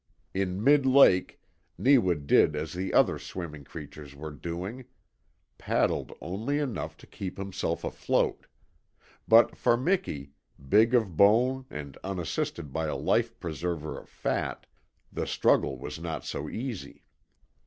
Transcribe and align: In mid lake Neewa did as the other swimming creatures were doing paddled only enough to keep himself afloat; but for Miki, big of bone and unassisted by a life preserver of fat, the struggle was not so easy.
In 0.33 0.63
mid 0.63 0.83
lake 0.83 1.39
Neewa 1.77 2.15
did 2.15 2.55
as 2.55 2.73
the 2.73 2.91
other 2.91 3.19
swimming 3.19 3.63
creatures 3.63 4.15
were 4.15 4.31
doing 4.31 4.85
paddled 5.59 6.11
only 6.19 6.57
enough 6.57 6.97
to 6.97 7.05
keep 7.05 7.37
himself 7.37 7.83
afloat; 7.83 8.47
but 9.27 9.55
for 9.55 9.77
Miki, 9.77 10.31
big 10.69 10.95
of 10.95 11.15
bone 11.15 11.67
and 11.69 11.99
unassisted 12.03 12.73
by 12.73 12.87
a 12.87 12.97
life 12.97 13.39
preserver 13.39 13.95
of 13.99 14.09
fat, 14.09 14.65
the 15.13 15.27
struggle 15.27 15.77
was 15.77 15.99
not 15.99 16.25
so 16.25 16.49
easy. 16.49 17.03